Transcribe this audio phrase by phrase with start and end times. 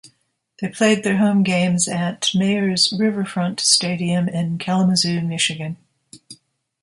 [0.59, 5.77] They played their home games at Mayor's Riverfront Stadium in Kalamazoo, Michigan.